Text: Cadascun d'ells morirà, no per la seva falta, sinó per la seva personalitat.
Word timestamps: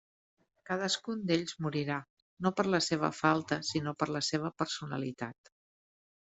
Cadascun 0.69 1.21
d'ells 1.31 1.53
morirà, 1.65 1.97
no 2.47 2.53
per 2.61 2.67
la 2.77 2.81
seva 2.87 3.11
falta, 3.19 3.61
sinó 3.71 3.95
per 4.03 4.11
la 4.17 4.25
seva 4.33 4.55
personalitat. 4.65 5.57